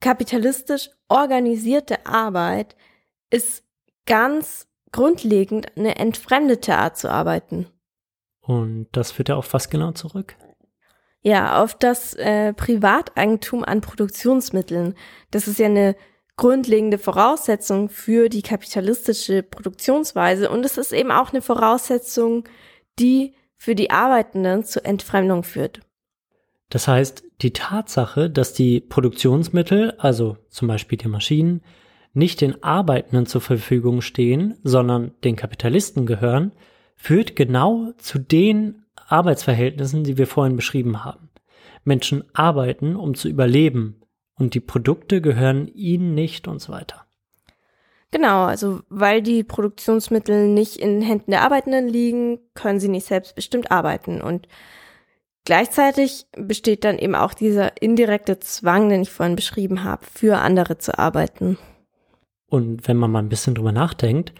kapitalistisch 0.00 0.90
organisierte 1.08 2.04
Arbeit 2.06 2.76
ist 3.30 3.64
ganz 4.06 4.66
grundlegend 4.92 5.76
eine 5.76 5.96
entfremdete 5.96 6.76
Art 6.76 6.98
zu 6.98 7.10
arbeiten. 7.10 7.66
Und 8.46 8.88
das 8.92 9.12
führt 9.12 9.30
ja 9.30 9.36
auf 9.36 9.52
was 9.52 9.70
genau 9.70 9.92
zurück? 9.92 10.36
Ja, 11.22 11.62
auf 11.62 11.74
das 11.74 12.14
äh, 12.14 12.52
Privateigentum 12.52 13.64
an 13.64 13.80
Produktionsmitteln. 13.80 14.94
Das 15.30 15.48
ist 15.48 15.58
ja 15.58 15.66
eine 15.66 15.96
grundlegende 16.36 16.98
Voraussetzung 16.98 17.88
für 17.88 18.28
die 18.28 18.42
kapitalistische 18.42 19.42
Produktionsweise 19.42 20.50
und 20.50 20.66
es 20.66 20.76
ist 20.76 20.92
eben 20.92 21.10
auch 21.10 21.32
eine 21.32 21.42
Voraussetzung, 21.42 22.44
die 22.98 23.34
für 23.56 23.74
die 23.74 23.90
Arbeitenden 23.90 24.64
zur 24.64 24.84
Entfremdung 24.84 25.44
führt. 25.44 25.80
Das 26.70 26.88
heißt, 26.88 27.24
die 27.40 27.52
Tatsache, 27.52 28.28
dass 28.28 28.52
die 28.52 28.80
Produktionsmittel, 28.80 29.92
also 29.98 30.36
zum 30.48 30.68
Beispiel 30.68 30.98
die 30.98 31.08
Maschinen, 31.08 31.62
nicht 32.12 32.40
den 32.40 32.62
Arbeitenden 32.62 33.26
zur 33.26 33.40
Verfügung 33.40 34.00
stehen, 34.00 34.58
sondern 34.62 35.12
den 35.22 35.36
Kapitalisten 35.36 36.04
gehören, 36.04 36.52
führt 36.96 37.36
genau 37.36 37.92
zu 37.98 38.18
den 38.18 38.84
Arbeitsverhältnissen, 39.08 40.04
die 40.04 40.18
wir 40.18 40.26
vorhin 40.26 40.56
beschrieben 40.56 41.04
haben. 41.04 41.28
Menschen 41.84 42.24
arbeiten, 42.32 42.96
um 42.96 43.14
zu 43.14 43.28
überleben 43.28 44.00
und 44.36 44.54
die 44.54 44.60
Produkte 44.60 45.20
gehören 45.20 45.68
ihnen 45.68 46.14
nicht 46.14 46.48
und 46.48 46.60
so 46.60 46.72
weiter. 46.72 47.04
Genau, 48.10 48.44
also 48.44 48.80
weil 48.88 49.22
die 49.22 49.42
Produktionsmittel 49.42 50.48
nicht 50.48 50.76
in 50.76 51.02
Händen 51.02 51.32
der 51.32 51.42
Arbeitenden 51.42 51.88
liegen, 51.88 52.38
können 52.54 52.80
sie 52.80 52.88
nicht 52.88 53.06
selbstbestimmt 53.06 53.70
arbeiten 53.70 54.20
und 54.20 54.48
Gleichzeitig 55.46 56.26
besteht 56.36 56.84
dann 56.84 56.98
eben 56.98 57.14
auch 57.14 57.34
dieser 57.34 57.82
indirekte 57.82 58.40
Zwang, 58.40 58.88
den 58.88 59.02
ich 59.02 59.10
vorhin 59.10 59.36
beschrieben 59.36 59.84
habe, 59.84 60.04
für 60.10 60.38
andere 60.38 60.78
zu 60.78 60.98
arbeiten. 60.98 61.58
Und 62.46 62.88
wenn 62.88 62.96
man 62.96 63.10
mal 63.10 63.18
ein 63.18 63.28
bisschen 63.28 63.54
drüber 63.54 63.72
nachdenkt, 63.72 64.32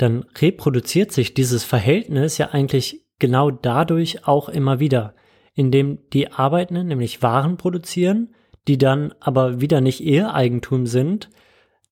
dann 0.00 0.24
reproduziert 0.38 1.12
sich 1.12 1.34
dieses 1.34 1.64
Verhältnis 1.64 2.38
ja 2.38 2.50
eigentlich 2.50 3.04
genau 3.18 3.50
dadurch 3.50 4.26
auch 4.26 4.48
immer 4.48 4.80
wieder, 4.80 5.14
indem 5.54 5.98
die 6.12 6.32
Arbeitenden 6.32 6.86
nämlich 6.88 7.22
Waren 7.22 7.56
produzieren, 7.58 8.34
die 8.66 8.78
dann 8.78 9.12
aber 9.20 9.60
wieder 9.60 9.80
nicht 9.80 10.00
ihr 10.00 10.32
Eigentum 10.32 10.86
sind. 10.86 11.28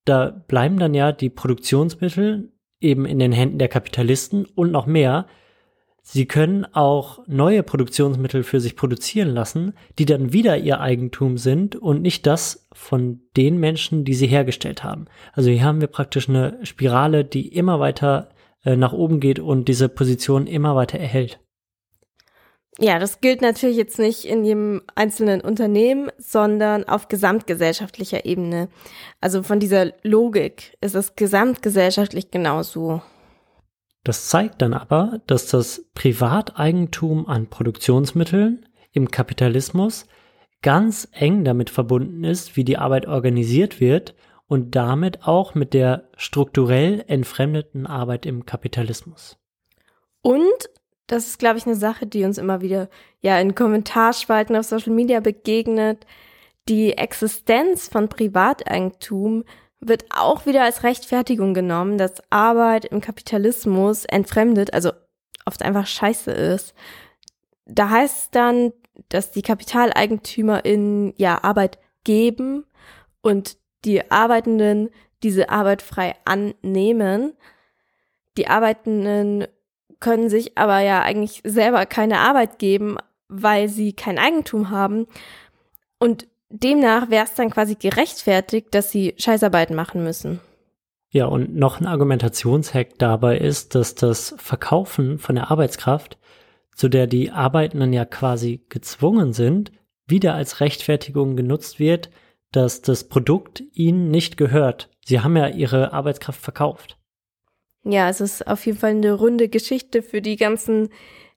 Da 0.04 0.30
bleiben 0.30 0.78
dann 0.78 0.94
ja 0.94 1.12
die 1.12 1.28
Produktionsmittel 1.28 2.52
eben 2.80 3.04
in 3.04 3.18
den 3.18 3.32
Händen 3.32 3.58
der 3.58 3.68
Kapitalisten 3.68 4.46
und 4.46 4.72
noch 4.72 4.86
mehr, 4.86 5.26
Sie 6.10 6.24
können 6.24 6.64
auch 6.64 7.18
neue 7.26 7.62
Produktionsmittel 7.62 8.42
für 8.42 8.60
sich 8.60 8.76
produzieren 8.76 9.28
lassen, 9.28 9.74
die 9.98 10.06
dann 10.06 10.32
wieder 10.32 10.56
ihr 10.56 10.80
Eigentum 10.80 11.36
sind 11.36 11.76
und 11.76 12.00
nicht 12.00 12.26
das 12.26 12.66
von 12.72 13.20
den 13.36 13.58
Menschen, 13.60 14.06
die 14.06 14.14
sie 14.14 14.26
hergestellt 14.26 14.82
haben. 14.82 15.04
Also 15.34 15.50
hier 15.50 15.64
haben 15.64 15.82
wir 15.82 15.88
praktisch 15.88 16.26
eine 16.30 16.64
Spirale, 16.64 17.26
die 17.26 17.48
immer 17.48 17.78
weiter 17.78 18.30
äh, 18.64 18.74
nach 18.74 18.94
oben 18.94 19.20
geht 19.20 19.38
und 19.38 19.68
diese 19.68 19.90
Position 19.90 20.46
immer 20.46 20.74
weiter 20.74 20.98
erhält. 20.98 21.40
Ja, 22.78 22.98
das 22.98 23.20
gilt 23.20 23.42
natürlich 23.42 23.76
jetzt 23.76 23.98
nicht 23.98 24.24
in 24.24 24.46
jedem 24.46 24.80
einzelnen 24.94 25.42
Unternehmen, 25.42 26.10
sondern 26.16 26.84
auf 26.84 27.08
gesamtgesellschaftlicher 27.08 28.24
Ebene. 28.24 28.70
Also 29.20 29.42
von 29.42 29.60
dieser 29.60 29.92
Logik 30.04 30.74
ist 30.80 30.94
es 30.94 31.16
gesamtgesellschaftlich 31.16 32.30
genauso. 32.30 33.02
Das 34.08 34.28
zeigt 34.28 34.62
dann 34.62 34.72
aber, 34.72 35.20
dass 35.26 35.48
das 35.48 35.84
Privateigentum 35.92 37.28
an 37.28 37.48
Produktionsmitteln 37.48 38.64
im 38.92 39.10
Kapitalismus 39.10 40.06
ganz 40.62 41.08
eng 41.12 41.44
damit 41.44 41.68
verbunden 41.68 42.24
ist, 42.24 42.56
wie 42.56 42.64
die 42.64 42.78
Arbeit 42.78 43.06
organisiert 43.06 43.82
wird 43.82 44.14
und 44.46 44.74
damit 44.74 45.26
auch 45.26 45.54
mit 45.54 45.74
der 45.74 46.08
strukturell 46.16 47.04
entfremdeten 47.06 47.86
Arbeit 47.86 48.24
im 48.24 48.46
Kapitalismus. 48.46 49.36
Und 50.22 50.70
das 51.06 51.26
ist, 51.26 51.38
glaube 51.38 51.58
ich, 51.58 51.66
eine 51.66 51.76
Sache, 51.76 52.06
die 52.06 52.24
uns 52.24 52.38
immer 52.38 52.62
wieder 52.62 52.88
ja 53.20 53.38
in 53.38 53.54
Kommentarspalten 53.54 54.56
auf 54.56 54.64
Social 54.64 54.94
Media 54.94 55.20
begegnet. 55.20 56.06
Die 56.66 56.96
Existenz 56.96 57.88
von 57.88 58.08
Privateigentum 58.08 59.44
wird 59.80 60.06
auch 60.10 60.46
wieder 60.46 60.64
als 60.64 60.82
Rechtfertigung 60.82 61.54
genommen, 61.54 61.98
dass 61.98 62.22
Arbeit 62.30 62.86
im 62.86 63.00
Kapitalismus 63.00 64.04
entfremdet, 64.04 64.74
also 64.74 64.90
oft 65.46 65.62
einfach 65.62 65.86
scheiße 65.86 66.30
ist. 66.30 66.74
Da 67.66 67.90
heißt 67.90 68.18
es 68.18 68.30
dann, 68.30 68.72
dass 69.08 69.30
die 69.30 69.42
KapitaleigentümerInnen 69.42 71.14
ja 71.16 71.42
Arbeit 71.44 71.78
geben 72.04 72.64
und 73.20 73.56
die 73.84 74.10
Arbeitenden 74.10 74.90
diese 75.22 75.50
Arbeit 75.50 75.82
frei 75.82 76.16
annehmen. 76.24 77.34
Die 78.36 78.48
Arbeitenden 78.48 79.46
können 80.00 80.28
sich 80.28 80.56
aber 80.58 80.80
ja 80.80 81.02
eigentlich 81.02 81.42
selber 81.44 81.86
keine 81.86 82.18
Arbeit 82.18 82.58
geben, 82.58 82.96
weil 83.28 83.68
sie 83.68 83.92
kein 83.92 84.18
Eigentum 84.18 84.70
haben. 84.70 85.06
Und 85.98 86.28
demnach 86.50 87.10
wäre 87.10 87.24
es 87.24 87.34
dann 87.34 87.50
quasi 87.50 87.74
gerechtfertigt, 87.74 88.68
dass 88.74 88.90
sie 88.90 89.14
Scheißarbeiten 89.18 89.74
machen 89.74 90.02
müssen. 90.02 90.40
Ja, 91.10 91.26
und 91.26 91.56
noch 91.56 91.80
ein 91.80 91.86
Argumentationshack 91.86 92.98
dabei 92.98 93.38
ist, 93.38 93.74
dass 93.74 93.94
das 93.94 94.34
Verkaufen 94.36 95.18
von 95.18 95.36
der 95.36 95.50
Arbeitskraft, 95.50 96.18
zu 96.74 96.88
der 96.88 97.06
die 97.06 97.30
Arbeitenden 97.30 97.92
ja 97.92 98.04
quasi 98.04 98.64
gezwungen 98.68 99.32
sind, 99.32 99.72
wieder 100.06 100.34
als 100.34 100.60
Rechtfertigung 100.60 101.36
genutzt 101.36 101.78
wird, 101.78 102.10
dass 102.52 102.82
das 102.82 103.04
Produkt 103.04 103.62
ihnen 103.72 104.10
nicht 104.10 104.36
gehört. 104.36 104.90
Sie 105.04 105.20
haben 105.20 105.36
ja 105.36 105.48
ihre 105.48 105.92
Arbeitskraft 105.92 106.40
verkauft. 106.40 106.98
Ja, 107.84 108.08
es 108.08 108.20
ist 108.20 108.46
auf 108.46 108.64
jeden 108.66 108.78
Fall 108.78 108.90
eine 108.90 109.12
runde 109.12 109.48
Geschichte 109.48 110.02
für 110.02 110.20
die 110.20 110.36
ganzen 110.36 110.90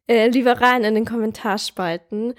äh, 0.07 0.27
Liberalen 0.27 0.83
in 0.83 0.95
den 0.95 1.05
Kommentarspalten. 1.05 2.33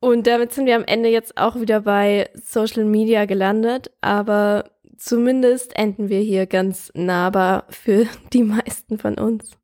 Und 0.00 0.26
damit 0.26 0.52
sind 0.52 0.66
wir 0.66 0.76
am 0.76 0.84
Ende 0.84 1.08
jetzt 1.08 1.36
auch 1.36 1.56
wieder 1.56 1.80
bei 1.80 2.30
Social 2.34 2.84
Media 2.84 3.24
gelandet, 3.24 3.90
aber 4.00 4.70
zumindest 4.96 5.76
enden 5.76 6.08
wir 6.08 6.20
hier 6.20 6.46
ganz 6.46 6.92
nahbar 6.94 7.66
für 7.68 8.06
die 8.32 8.44
meisten 8.44 8.98
von 8.98 9.18
uns. 9.18 9.58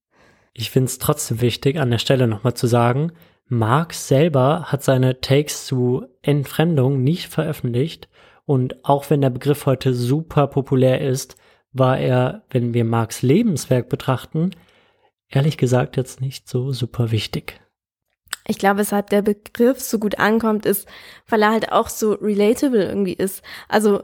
Ich 0.52 0.70
finde 0.70 0.86
es 0.86 0.98
trotzdem 0.98 1.40
wichtig, 1.40 1.78
an 1.78 1.90
der 1.90 1.98
Stelle 1.98 2.26
nochmal 2.26 2.54
zu 2.54 2.66
sagen, 2.66 3.12
Marx 3.46 4.08
selber 4.08 4.64
hat 4.72 4.82
seine 4.82 5.20
Takes 5.20 5.66
zu 5.66 6.06
Entfremdung 6.22 7.02
nicht 7.02 7.28
veröffentlicht 7.28 8.08
und 8.46 8.84
auch 8.84 9.10
wenn 9.10 9.20
der 9.20 9.30
Begriff 9.30 9.66
heute 9.66 9.94
super 9.94 10.46
populär 10.46 11.00
ist, 11.00 11.36
war 11.72 11.98
er, 11.98 12.44
wenn 12.50 12.72
wir 12.72 12.84
Marx 12.84 13.22
Lebenswerk 13.22 13.88
betrachten, 13.88 14.50
ehrlich 15.28 15.56
gesagt 15.56 15.96
jetzt 15.96 16.20
nicht 16.20 16.48
so 16.48 16.72
super 16.72 17.10
wichtig. 17.10 17.60
Ich 18.46 18.58
glaube, 18.58 18.80
weshalb 18.80 19.10
der 19.10 19.22
Begriff 19.22 19.80
so 19.80 19.98
gut 19.98 20.18
ankommt, 20.18 20.66
ist, 20.66 20.86
weil 21.28 21.42
er 21.42 21.52
halt 21.52 21.72
auch 21.72 21.88
so 21.88 22.12
relatable 22.12 22.84
irgendwie 22.84 23.14
ist. 23.14 23.42
Also 23.68 24.02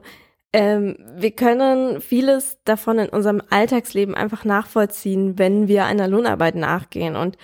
ähm, 0.53 0.97
wir 1.17 1.31
können 1.31 2.01
vieles 2.01 2.59
davon 2.65 2.99
in 2.99 3.09
unserem 3.09 3.43
Alltagsleben 3.51 4.15
einfach 4.15 4.45
nachvollziehen, 4.45 5.39
wenn 5.39 5.69
wir 5.69 5.85
einer 5.85 6.09
Lohnarbeit 6.09 6.57
nachgehen. 6.57 7.17
Und 7.17 7.37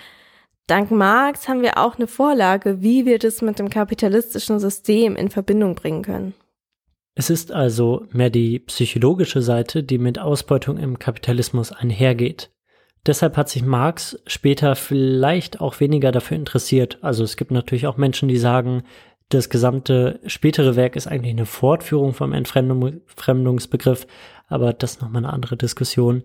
dank 0.65 0.91
Marx 0.91 1.47
haben 1.47 1.61
wir 1.61 1.77
auch 1.77 1.95
eine 1.95 2.07
Vorlage, 2.07 2.81
wie 2.81 3.05
wir 3.05 3.19
das 3.19 3.41
mit 3.41 3.59
dem 3.59 3.69
kapitalistischen 3.69 4.59
System 4.59 5.15
in 5.15 5.29
Verbindung 5.29 5.75
bringen 5.75 6.01
können. 6.01 6.33
Es 7.15 7.29
ist 7.29 7.51
also 7.51 8.05
mehr 8.11 8.29
die 8.29 8.59
psychologische 8.59 9.41
Seite, 9.41 9.83
die 9.83 9.97
mit 9.97 10.19
Ausbeutung 10.19 10.77
im 10.77 10.99
Kapitalismus 10.99 11.71
einhergeht. 11.71 12.51
Deshalb 13.07 13.37
hat 13.37 13.47
sich 13.47 13.63
Marx 13.63 14.19
später 14.27 14.75
vielleicht 14.75 15.61
auch 15.61 15.79
weniger 15.79 16.11
dafür 16.11 16.35
interessiert. 16.35 16.97
Also 17.01 17.23
es 17.23 17.37
gibt 17.37 17.51
natürlich 17.51 17.87
auch 17.87 17.95
Menschen, 17.95 18.27
die 18.27 18.37
sagen, 18.37 18.83
das 19.29 19.49
gesamte 19.49 20.19
spätere 20.25 20.75
Werk 20.75 20.95
ist 20.95 21.07
eigentlich 21.07 21.33
eine 21.33 21.45
Fortführung 21.45 22.13
vom 22.13 22.33
Entfremdungsbegriff, 22.33 24.07
aber 24.47 24.73
das 24.73 24.93
ist 24.93 25.01
nochmal 25.01 25.23
eine 25.23 25.33
andere 25.33 25.57
Diskussion. 25.57 26.23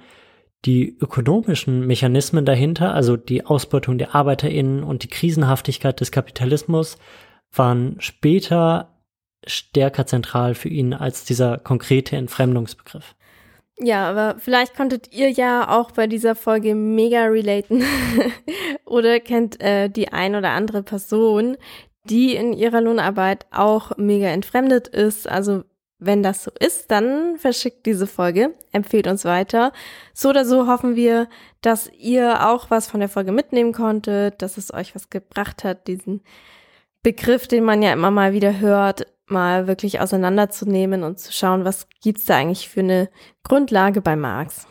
Die 0.65 0.97
ökonomischen 1.01 1.87
Mechanismen 1.87 2.45
dahinter, 2.45 2.95
also 2.95 3.17
die 3.17 3.45
Ausbeutung 3.45 3.99
der 3.99 4.15
ArbeiterInnen 4.15 4.83
und 4.85 5.03
die 5.03 5.09
Krisenhaftigkeit 5.09 6.01
des 6.01 6.13
Kapitalismus, 6.13 6.99
waren 7.53 7.97
später 7.99 8.89
stärker 9.45 10.07
zentral 10.07 10.55
für 10.55 10.69
ihn 10.69 10.95
als 10.95 11.25
dieser 11.25 11.59
konkrete 11.59 12.17
Entfremdungsbegriff. 12.17 13.17
Ja, 13.79 14.09
aber 14.09 14.39
vielleicht 14.39 14.77
konntet 14.77 15.13
ihr 15.13 15.31
ja 15.31 15.69
auch 15.69 15.91
bei 15.93 16.07
dieser 16.07 16.35
Folge 16.35 16.75
mega 16.75 17.25
relaten 17.25 17.83
oder 18.85 19.19
kennt 19.19 19.61
äh, 19.61 19.89
die 19.89 20.13
ein 20.13 20.37
oder 20.37 20.51
andere 20.51 20.83
Person, 20.83 21.57
die 22.05 22.37
in 22.37 22.53
ihrer 22.53 22.81
Lohnarbeit 22.81 23.47
auch 23.51 23.97
mega 23.97 24.29
entfremdet 24.29 24.89
ist. 24.89 25.29
Also 25.29 25.65
wenn 25.99 26.23
das 26.23 26.43
so 26.43 26.51
ist, 26.59 26.91
dann 26.91 27.37
verschickt 27.39 27.87
diese 27.87 28.09
Folge, 28.09 28.55
empfehlt 28.73 29.07
uns 29.07 29.25
weiter. 29.25 29.73
So 30.13 30.31
oder 30.31 30.45
so 30.45 30.67
hoffen 30.67 30.97
wir, 30.97 31.29
dass 31.61 31.91
ihr 31.97 32.49
auch 32.49 32.71
was 32.71 32.89
von 32.89 33.01
der 33.01 33.09
Folge 33.09 33.31
mitnehmen 33.31 33.73
konntet, 33.73 34.43
dass 34.43 34.59
es 34.59 34.75
euch 34.75 34.95
was 34.97 35.11
gebracht 35.11 35.63
hat, 35.63 35.87
diesen 35.87 36.23
Begriff, 37.05 37.47
den 37.47 37.65
man 37.65 37.83
ja 37.83 37.93
immer 37.93 38.11
mal 38.11 38.33
wieder 38.33 38.59
hört, 38.59 39.07
mal 39.27 39.67
wirklich 39.67 40.01
auseinanderzunehmen 40.01 41.05
und 41.05 41.19
zu 41.19 41.33
schauen, 41.33 41.65
was 41.65 41.89
gibt's 42.03 42.25
da 42.27 42.37
eigentlich 42.37 42.69
für 42.69 42.81
eine 42.81 43.09
Grundlage 43.45 44.01
bei 44.01 44.17
Marx. 44.17 44.67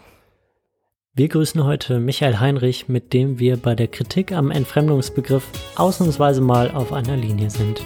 Wir 1.14 1.28
grüßen 1.28 1.64
heute 1.66 2.00
Michael 2.00 2.40
Heinrich, 2.40 2.88
mit 2.88 3.12
dem 3.12 3.38
wir 3.38 3.58
bei 3.58 3.76
der 3.76 3.90
Kritik 3.90 4.32
am 4.32 4.50
Entfremdungsbegriff 4.50 5.46
ausnahmsweise 5.76 6.40
mal 6.40 6.72
auf 6.72 6.94
einer 6.94 7.18
Linie 7.18 7.50
sind. 7.50 7.82